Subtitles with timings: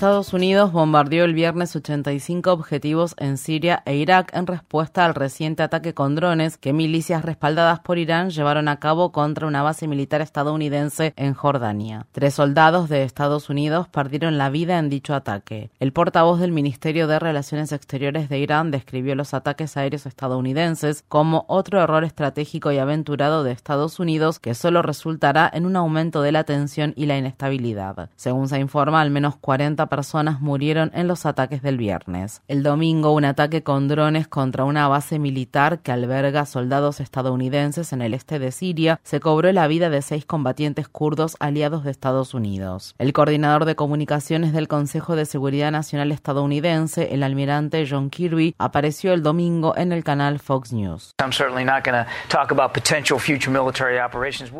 [0.00, 5.62] Estados Unidos bombardeó el viernes 85 objetivos en Siria e Irak en respuesta al reciente
[5.62, 10.22] ataque con drones que milicias respaldadas por Irán llevaron a cabo contra una base militar
[10.22, 12.06] estadounidense en Jordania.
[12.12, 15.70] Tres soldados de Estados Unidos perdieron la vida en dicho ataque.
[15.80, 21.44] El portavoz del Ministerio de Relaciones Exteriores de Irán describió los ataques aéreos estadounidenses como
[21.46, 26.32] otro error estratégico y aventurado de Estados Unidos que solo resultará en un aumento de
[26.32, 28.08] la tensión y la inestabilidad.
[28.16, 32.40] Según se informa, al menos 40 personas murieron en los ataques del viernes.
[32.48, 38.00] El domingo, un ataque con drones contra una base militar que alberga soldados estadounidenses en
[38.00, 42.32] el este de Siria se cobró la vida de seis combatientes kurdos aliados de Estados
[42.32, 42.94] Unidos.
[42.98, 49.12] El coordinador de comunicaciones del Consejo de Seguridad Nacional estadounidense, el almirante John Kirby, apareció
[49.12, 51.14] el domingo en el canal Fox News.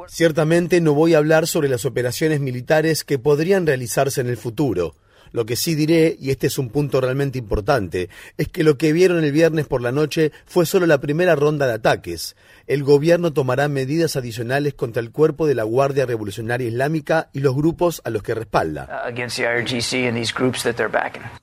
[0.08, 4.94] Ciertamente no voy a hablar sobre las operaciones militares que podrían realizarse en el futuro.
[5.32, 8.92] Lo que sí diré, y este es un punto realmente importante, es que lo que
[8.92, 12.34] vieron el viernes por la noche fue solo la primera ronda de ataques.
[12.66, 17.54] El gobierno tomará medidas adicionales contra el cuerpo de la Guardia Revolucionaria Islámica y los
[17.54, 19.04] grupos a los que respalda.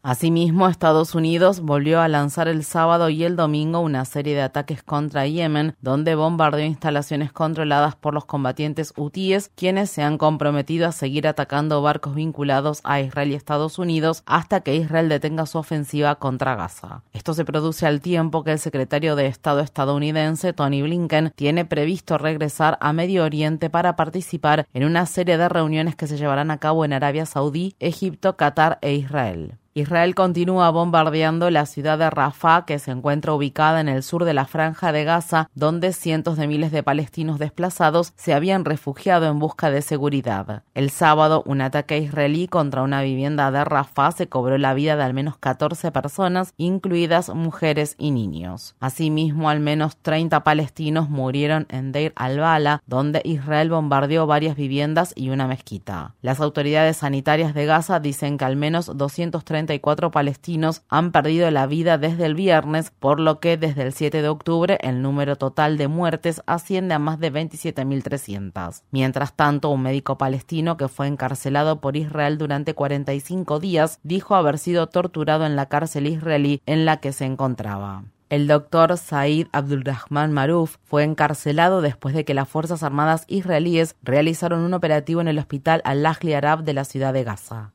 [0.03, 4.83] Asimismo, Estados Unidos volvió a lanzar el sábado y el domingo una serie de ataques
[4.83, 10.92] contra Yemen, donde bombardeó instalaciones controladas por los combatientes hutíes, quienes se han comprometido a
[10.92, 13.77] seguir atacando barcos vinculados a Israel y Estados Unidos
[14.26, 17.04] hasta que Israel detenga su ofensiva contra Gaza.
[17.14, 22.17] Esto se produce al tiempo que el secretario de Estado estadounidense, Tony Blinken, tiene previsto
[22.17, 26.58] regresar a Medio Oriente para participar en una serie de reuniones que se llevarán a
[26.58, 29.58] cabo en Arabia Saudí, Egipto, Qatar e Israel.
[29.77, 34.33] Israel continúa bombardeando la ciudad de Rafah, que se encuentra ubicada en el sur de
[34.33, 39.37] la franja de Gaza, donde cientos de miles de palestinos desplazados se habían refugiado en
[39.37, 40.64] busca de seguridad.
[40.73, 45.04] El sábado, un ataque israelí contra una vivienda de Rafah se cobró la vida de
[45.04, 48.73] al menos 14 personas, incluidas mujeres y niños.
[48.80, 55.30] Asimismo, al menos 30 palestinos murieron en Deir al-Bala, donde Israel bombardeó varias viviendas y
[55.30, 56.16] una mezquita.
[56.23, 59.67] Las autoridades sanitarias de Gaza dicen que al menos 230
[60.11, 64.30] palestinos han perdido la vida desde el viernes, por lo que desde el 7 de
[64.30, 68.83] octubre el número total de muertes asciende a más de 27.300.
[68.92, 74.58] Mientras tanto, un médico palestino que fue encarcelado por Israel durante 45 días dijo haber
[74.58, 78.04] sido torturado en la cárcel israelí en la que se encontraba.
[78.30, 84.60] El doctor Said Abdulrahman Maruf fue encarcelado después de que las Fuerzas Armadas israelíes realizaron
[84.60, 87.72] un operativo en el hospital Al-Ahli Arab de la ciudad de Gaza.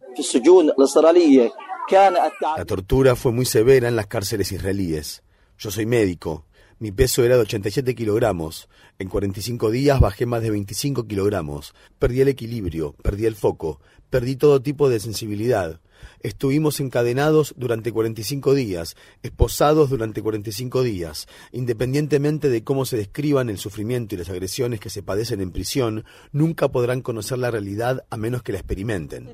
[1.92, 5.22] La tortura fue muy severa en las cárceles israelíes.
[5.58, 6.46] Yo soy médico.
[6.78, 8.70] Mi peso era de 87 kilogramos.
[8.98, 11.74] En 45 días bajé más de 25 kilogramos.
[11.98, 15.82] Perdí el equilibrio, perdí el foco, perdí todo tipo de sensibilidad.
[16.20, 21.28] Estuvimos encadenados durante 45 días, esposados durante 45 días.
[21.52, 26.06] Independientemente de cómo se describan el sufrimiento y las agresiones que se padecen en prisión,
[26.32, 29.28] nunca podrán conocer la realidad a menos que la experimenten.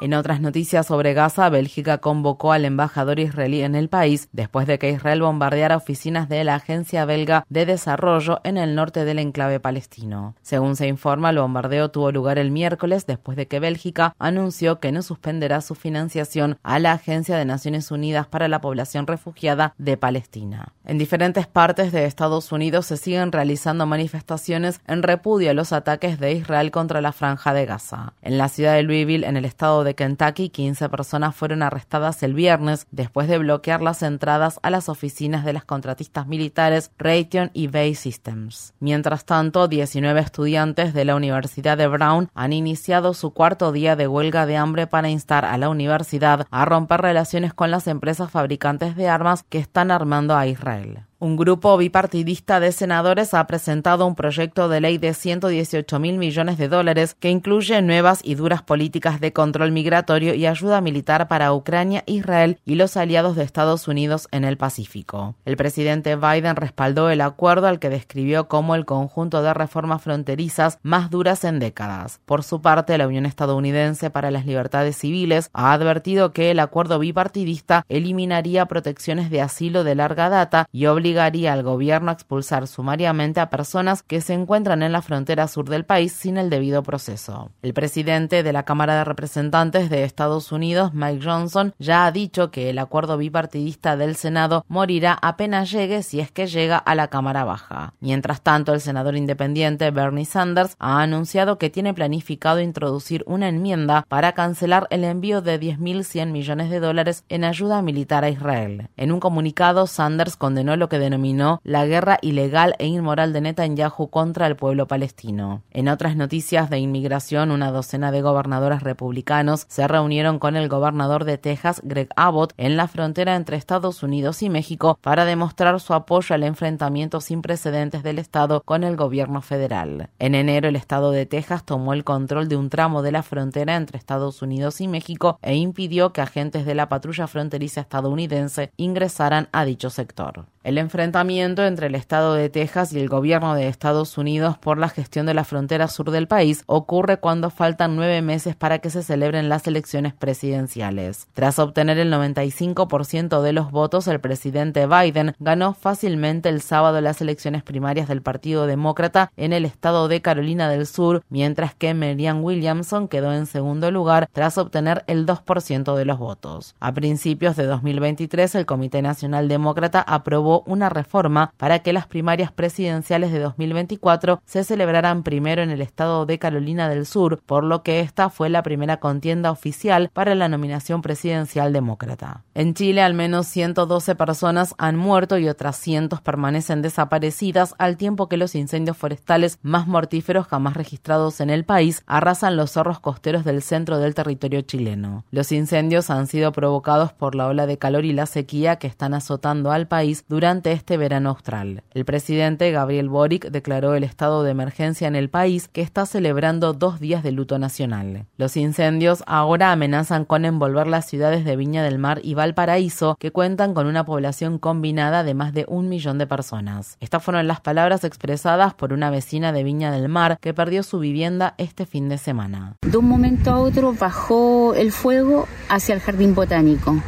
[0.00, 4.78] En otras noticias sobre Gaza, Bélgica convocó al embajador israelí en el país después de
[4.78, 9.58] que Israel bombardeara oficinas de la Agencia Belga de Desarrollo en el norte del enclave
[9.58, 10.34] palestino.
[10.42, 14.92] Según se informa, el bombardeo tuvo lugar el miércoles después de que Bélgica anunció que
[14.92, 19.96] no suspenderá su financiación a la Agencia de Naciones Unidas para la Población Refugiada de
[19.96, 20.74] Palestina.
[20.84, 26.20] En diferentes partes de Estados Unidos se siguen realizando manifestaciones en repudio a los ataques
[26.20, 28.12] de Israel contra la franja de Gaza.
[28.26, 32.34] En la ciudad de Louisville, en el estado de Kentucky, 15 personas fueron arrestadas el
[32.34, 37.68] viernes después de bloquear las entradas a las oficinas de las contratistas militares Raytheon y
[37.68, 38.74] Bay Systems.
[38.80, 44.08] Mientras tanto, 19 estudiantes de la Universidad de Brown han iniciado su cuarto día de
[44.08, 48.96] huelga de hambre para instar a la universidad a romper relaciones con las empresas fabricantes
[48.96, 51.04] de armas que están armando a Israel.
[51.18, 56.58] Un grupo bipartidista de senadores ha presentado un proyecto de ley de 118 mil millones
[56.58, 61.54] de dólares que incluye nuevas y duras políticas de control migratorio y ayuda militar para
[61.54, 65.36] Ucrania, Israel y los aliados de Estados Unidos en el Pacífico.
[65.46, 70.78] El presidente Biden respaldó el acuerdo al que describió como el conjunto de reformas fronterizas
[70.82, 72.20] más duras en décadas.
[72.26, 76.98] Por su parte, la Unión Estadounidense para las Libertades Civiles ha advertido que el acuerdo
[76.98, 82.66] bipartidista eliminaría protecciones de asilo de larga data y obligaría obligaría al gobierno a expulsar
[82.66, 86.82] sumariamente a personas que se encuentran en la frontera sur del país sin el debido
[86.82, 87.52] proceso.
[87.62, 92.50] El presidente de la Cámara de Representantes de Estados Unidos, Mike Johnson, ya ha dicho
[92.50, 97.06] que el acuerdo bipartidista del Senado morirá apenas llegue si es que llega a la
[97.06, 97.94] Cámara Baja.
[98.00, 104.04] Mientras tanto, el senador independiente Bernie Sanders ha anunciado que tiene planificado introducir una enmienda
[104.08, 108.88] para cancelar el envío de 10.100 millones de dólares en ayuda militar a Israel.
[108.96, 114.08] En un comunicado, Sanders condenó lo que denominó la guerra ilegal e inmoral de Netanyahu
[114.08, 115.62] contra el pueblo palestino.
[115.70, 121.24] En otras noticias de inmigración, una docena de gobernadores republicanos se reunieron con el gobernador
[121.24, 125.94] de Texas, Greg Abbott, en la frontera entre Estados Unidos y México para demostrar su
[125.94, 130.10] apoyo al enfrentamiento sin precedentes del Estado con el gobierno federal.
[130.18, 133.76] En enero, el Estado de Texas tomó el control de un tramo de la frontera
[133.76, 139.48] entre Estados Unidos y México e impidió que agentes de la patrulla fronteriza estadounidense ingresaran
[139.52, 140.46] a dicho sector.
[140.66, 144.88] El enfrentamiento entre el Estado de Texas y el gobierno de Estados Unidos por la
[144.88, 149.04] gestión de la frontera sur del país ocurre cuando faltan nueve meses para que se
[149.04, 151.28] celebren las elecciones presidenciales.
[151.34, 157.20] Tras obtener el 95% de los votos, el presidente Biden ganó fácilmente el sábado las
[157.20, 162.40] elecciones primarias del Partido Demócrata en el estado de Carolina del Sur, mientras que Marianne
[162.40, 166.74] Williamson quedó en segundo lugar tras obtener el 2% de los votos.
[166.80, 172.52] A principios de 2023, el Comité Nacional Demócrata aprobó una reforma para que las primarias
[172.52, 177.82] presidenciales de 2024 se celebraran primero en el estado de Carolina del Sur, por lo
[177.82, 182.42] que esta fue la primera contienda oficial para la nominación presidencial demócrata.
[182.54, 188.28] En Chile, al menos 112 personas han muerto y otras cientos permanecen desaparecidas al tiempo
[188.28, 193.44] que los incendios forestales más mortíferos jamás registrados en el país arrasan los zorros costeros
[193.44, 195.24] del centro del territorio chileno.
[195.30, 199.14] Los incendios han sido provocados por la ola de calor y la sequía que están
[199.14, 201.82] azotando al país durante durante este verano austral.
[201.92, 206.72] El presidente Gabriel Boric declaró el estado de emergencia en el país que está celebrando
[206.72, 208.26] dos días de luto nacional.
[208.36, 213.32] Los incendios ahora amenazan con envolver las ciudades de Viña del Mar y Valparaíso, que
[213.32, 216.96] cuentan con una población combinada de más de un millón de personas.
[217.00, 221.00] Estas fueron las palabras expresadas por una vecina de Viña del Mar que perdió su
[221.00, 222.76] vivienda este fin de semana.
[222.82, 227.02] De un momento a otro bajó el fuego hacia el jardín botánico.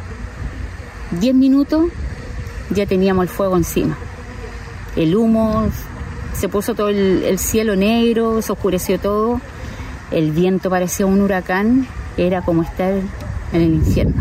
[1.21, 1.85] Diez minutos
[2.69, 3.97] ya teníamos el fuego encima.
[4.95, 5.69] El humo,
[6.33, 9.41] se puso todo el, cielo negro, se oscureció todo,
[10.11, 11.87] el viento parecía un huracán,
[12.17, 12.93] era como estar
[13.53, 14.13] en el infierno.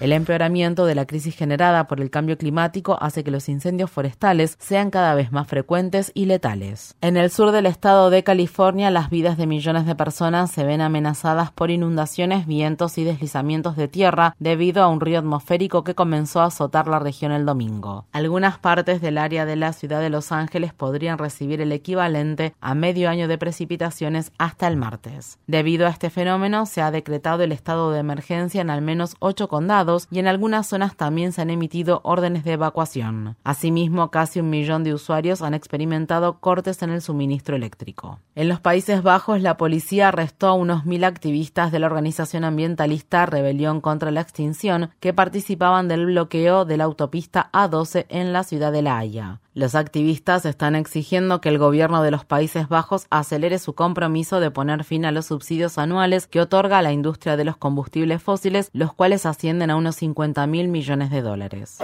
[0.00, 4.56] El empeoramiento de la crisis generada por el cambio climático hace que los incendios forestales
[4.58, 6.96] sean cada vez más frecuentes y letales.
[7.02, 10.80] En el sur del estado de California, las vidas de millones de personas se ven
[10.80, 16.40] amenazadas por inundaciones, vientos y deslizamientos de tierra debido a un río atmosférico que comenzó
[16.40, 18.06] a azotar la región el domingo.
[18.12, 22.74] Algunas partes del área de la ciudad de Los Ángeles podrían recibir el equivalente a
[22.74, 25.38] medio año de precipitaciones hasta el martes.
[25.46, 29.46] Debido a este fenómeno, se ha decretado el estado de emergencia en al menos ocho
[29.48, 33.36] condados y en algunas zonas también se han emitido órdenes de evacuación.
[33.44, 38.18] Asimismo, casi un millón de usuarios han experimentado cortes en el suministro eléctrico.
[38.34, 43.26] En los Países Bajos, la policía arrestó a unos mil activistas de la organización ambientalista
[43.26, 48.72] Rebelión contra la Extinción que participaban del bloqueo de la autopista A12 en la ciudad
[48.72, 49.40] de La Haya.
[49.52, 54.52] Los activistas están exigiendo que el gobierno de los Países Bajos acelere su compromiso de
[54.52, 58.70] poner fin a los subsidios anuales que otorga a la industria de los combustibles fósiles,
[58.72, 61.78] los cuales ascienden a unos 50 mil millones de dólares.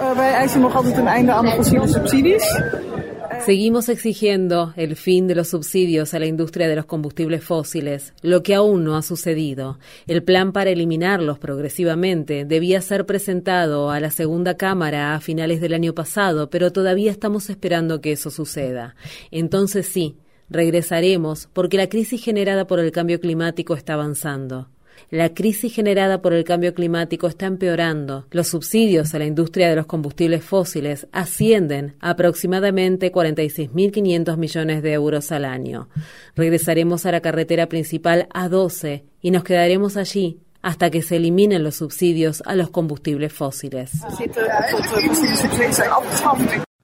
[3.45, 8.43] Seguimos exigiendo el fin de los subsidios a la industria de los combustibles fósiles, lo
[8.43, 9.79] que aún no ha sucedido.
[10.07, 15.73] El plan para eliminarlos progresivamente debía ser presentado a la segunda Cámara a finales del
[15.73, 18.95] año pasado, pero todavía estamos esperando que eso suceda.
[19.31, 20.17] Entonces sí,
[20.49, 24.67] regresaremos porque la crisis generada por el cambio climático está avanzando.
[25.09, 28.25] La crisis generada por el cambio climático está empeorando.
[28.31, 34.93] Los subsidios a la industria de los combustibles fósiles ascienden a aproximadamente 46.500 millones de
[34.93, 35.89] euros al año.
[36.35, 41.75] Regresaremos a la carretera principal A12 y nos quedaremos allí hasta que se eliminen los
[41.75, 43.91] subsidios a los combustibles fósiles.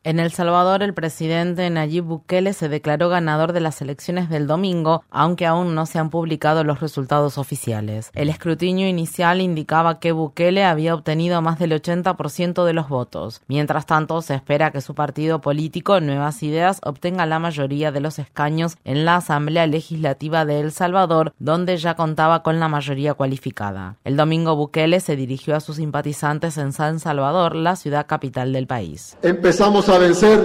[0.06, 5.06] En El Salvador, el presidente Nayib Bukele se declaró ganador de las elecciones del domingo,
[5.10, 8.12] aunque aún no se han publicado los resultados oficiales.
[8.14, 13.42] El escrutinio inicial indicaba que Bukele había obtenido más del 80% de los votos.
[13.48, 18.20] Mientras tanto, se espera que su partido político, Nuevas Ideas, obtenga la mayoría de los
[18.20, 23.96] escaños en la Asamblea Legislativa de El Salvador, donde ya contaba con la mayoría cualificada.
[24.04, 28.68] El domingo Bukele se dirigió a sus simpatizantes en San Salvador, la ciudad capital del
[28.68, 29.18] país.
[29.22, 30.44] Empezamos vencer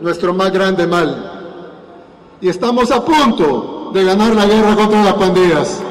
[0.00, 1.58] nuestro más grande mal.
[2.40, 5.82] Y estamos a punto de ganar la guerra contra las pandillas.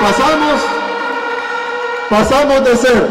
[0.00, 0.60] Pasamos,
[2.10, 3.08] pasamos de ser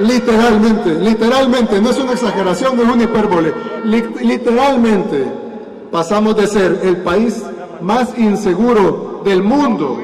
[0.00, 3.54] literalmente, literalmente, no es una exageración, no es una hipérbole,
[3.84, 5.26] literalmente
[5.92, 7.42] pasamos de ser el país
[7.80, 9.98] más inseguro del mundo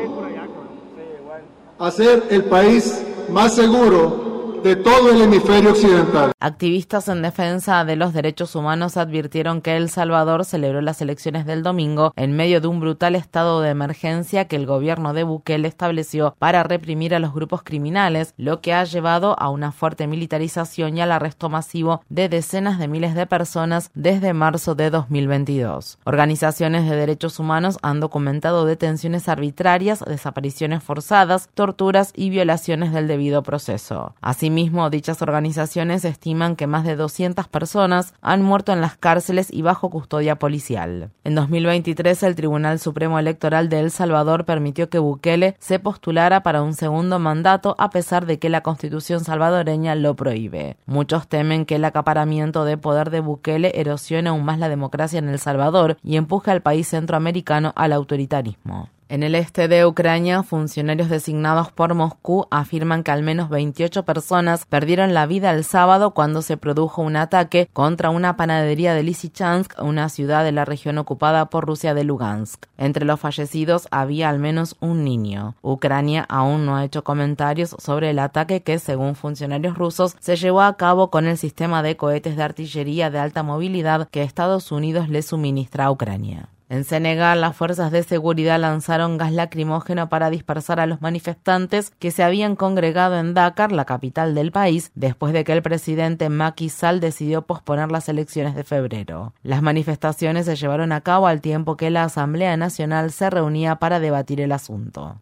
[1.79, 4.36] a ser el país más seguro
[4.67, 6.33] de todo el hemisferio occidental.
[6.41, 11.63] Activistas en defensa de los derechos humanos advirtieron que El Salvador celebró las elecciones del
[11.63, 16.35] domingo en medio de un brutal estado de emergencia que el gobierno de Bukele estableció
[16.41, 21.01] para reprimir a los grupos criminales, lo que ha llevado a una fuerte militarización y
[21.01, 26.01] al arresto masivo de decenas de miles de personas desde marzo de 2022.
[26.03, 33.45] Organizaciones de derechos humanos han documentado detenciones arbitrarias, desapariciones forzadas, torturas y violaciones del debido
[33.45, 34.17] proceso.
[34.21, 39.53] Asimismo, Asimismo, dichas organizaciones estiman que más de 200 personas han muerto en las cárceles
[39.53, 41.11] y bajo custodia policial.
[41.25, 46.63] En 2023, el Tribunal Supremo Electoral de El Salvador permitió que Bukele se postulara para
[46.63, 50.79] un segundo mandato a pesar de que la constitución salvadoreña lo prohíbe.
[50.87, 55.29] Muchos temen que el acaparamiento de poder de Bukele erosione aún más la democracia en
[55.29, 58.89] El Salvador y empuje al país centroamericano al autoritarismo.
[59.09, 64.67] En el este de Ucrania, funcionarios designados por Moscú afirman que al menos 28 personas
[64.67, 69.81] perdieron la vida el sábado cuando se produjo un ataque contra una panadería de Lysychansk,
[69.81, 72.67] una ciudad de la región ocupada por Rusia de Lugansk.
[72.79, 75.55] Entre los fallecidos había al menos un niño.
[75.63, 80.63] Ucrania aún no ha hecho comentarios sobre el ataque que, según funcionarios rusos, se llevó
[80.63, 85.09] a cabo con el sistema de cohetes de artillería de alta movilidad que Estados Unidos
[85.09, 86.49] le suministra a Ucrania.
[86.69, 92.11] En Senegal, las fuerzas de seguridad lanzaron gas lacrimógeno para dispersar a los manifestantes que
[92.11, 96.69] se habían congregado en Dakar, la capital del país, después de que el presidente Macky
[96.69, 99.33] Sall decidió posponer las elecciones de febrero.
[99.45, 104.01] Las manifestaciones se llevaron a cabo al tiempo que la Asamblea Nacional se reunía para
[104.01, 105.21] debatir el asunto.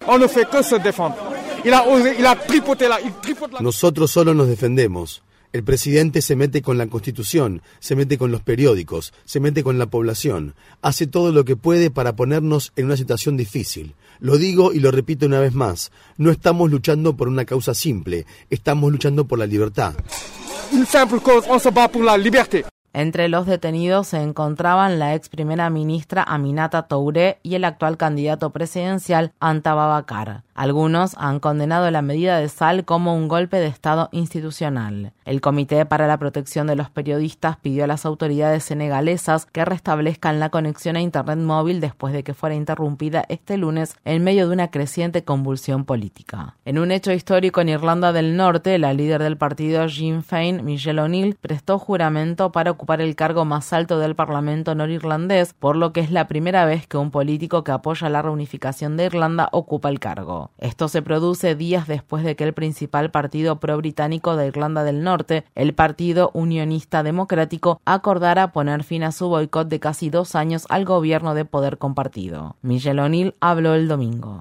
[3.60, 5.22] Nosotros solo nos defendemos.
[5.54, 9.78] El presidente se mete con la constitución, se mete con los periódicos, se mete con
[9.78, 13.94] la población, hace todo lo que puede para ponernos en una situación difícil.
[14.18, 18.26] Lo digo y lo repito una vez más, no estamos luchando por una causa simple,
[18.50, 19.94] estamos luchando por la libertad.
[22.96, 28.50] Entre los detenidos se encontraban la ex primera ministra Aminata Touré y el actual candidato
[28.50, 30.44] presidencial Anta Babacar.
[30.54, 35.12] Algunos han condenado la medida de Sal como un golpe de Estado institucional.
[35.24, 40.38] El Comité para la Protección de los Periodistas pidió a las autoridades senegalesas que restablezcan
[40.38, 44.52] la conexión a Internet móvil después de que fuera interrumpida este lunes en medio de
[44.52, 46.54] una creciente convulsión política.
[46.64, 51.00] En un hecho histórico en Irlanda del Norte, la líder del partido Sinn Féin, Michelle
[51.00, 56.00] O'Neill, prestó juramento para ocupar el cargo más alto del Parlamento norirlandés, por lo que
[56.00, 60.00] es la primera vez que un político que apoya la reunificación de Irlanda ocupa el
[60.00, 60.50] cargo.
[60.58, 65.44] Esto se produce días después de que el principal partido pro-británico de Irlanda del Norte,
[65.54, 70.84] el Partido Unionista Democrático, acordara poner fin a su boicot de casi dos años al
[70.84, 72.56] gobierno de poder compartido.
[72.62, 74.40] Michelle O'Neill habló el domingo.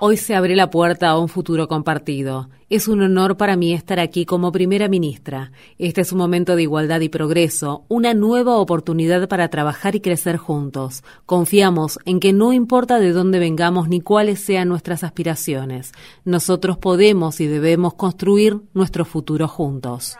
[0.00, 2.48] Hoy se abre la puerta a un futuro compartido.
[2.70, 5.50] Es un honor para mí estar aquí como primera ministra.
[5.76, 10.36] Este es un momento de igualdad y progreso, una nueva oportunidad para trabajar y crecer
[10.36, 11.02] juntos.
[11.26, 15.90] Confiamos en que no importa de dónde vengamos ni cuáles sean nuestras aspiraciones,
[16.24, 20.16] nosotros podemos y debemos construir nuestro futuro juntos.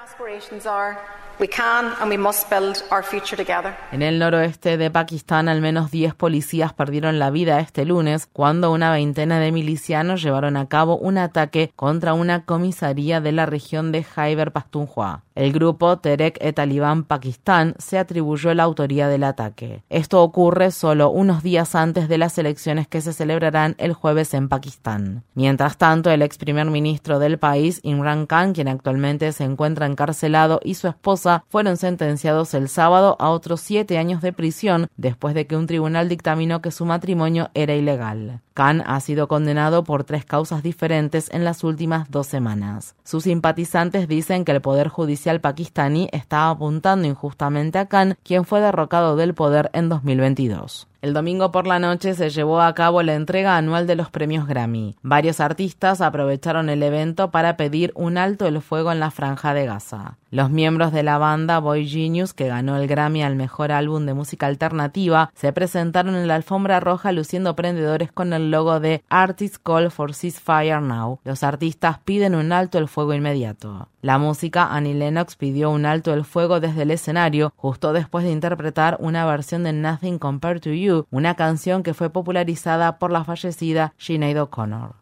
[3.92, 8.70] En el noroeste de Pakistán, al menos 10 policías perdieron la vida este lunes cuando
[8.70, 13.92] una veintena de milicianos llevaron a cabo un ataque contra una comisaría de la región
[13.92, 15.24] de Khyber Pakhtunkhwa.
[15.34, 19.82] El grupo Terek et Taliban Pakistán se atribuyó la autoría del ataque.
[19.88, 24.48] Esto ocurre solo unos días antes de las elecciones que se celebrarán el jueves en
[24.48, 25.22] Pakistán.
[25.34, 30.60] Mientras tanto, el ex primer ministro del país, Imran Khan, quien actualmente se encuentra encarcelado,
[30.62, 35.46] y su esposa fueron sentenciados el sábado a otros siete años de prisión después de
[35.46, 38.40] que un tribunal dictaminó que su matrimonio era ilegal.
[38.54, 42.96] Khan ha sido condenado por tres causas diferentes en las últimas dos semanas.
[43.04, 48.60] Sus simpatizantes dicen que el Poder Judicial pakistaní está apuntando injustamente a Khan, quien fue
[48.60, 50.89] derrocado del poder en 2022.
[51.02, 54.46] El domingo por la noche se llevó a cabo la entrega anual de los premios
[54.46, 54.96] Grammy.
[55.00, 59.64] Varios artistas aprovecharon el evento para pedir un alto el fuego en la franja de
[59.64, 60.18] Gaza.
[60.30, 64.12] Los miembros de la banda Boy Genius, que ganó el Grammy al mejor álbum de
[64.12, 69.58] música alternativa, se presentaron en la alfombra roja luciendo prendedores con el logo de Artists
[69.58, 71.18] Call for Ceasefire Now.
[71.24, 73.88] Los artistas piden un alto el fuego inmediato.
[74.02, 78.30] La música Annie Lennox pidió un alto el fuego desde el escenario justo después de
[78.30, 83.24] interpretar una versión de Nothing Compared to You una canción que fue popularizada por la
[83.24, 84.96] fallecida Sinead O'Connor.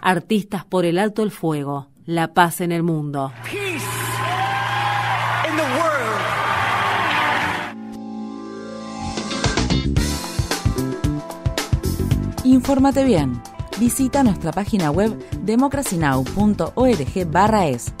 [0.00, 3.32] Artistas por el alto el fuego, la paz en el mundo.
[12.44, 13.40] Infórmate bien.
[13.80, 17.92] Visita nuestra página web democracynow.org/es.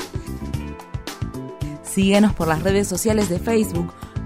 [1.82, 3.92] Síguenos por las redes sociales de Facebook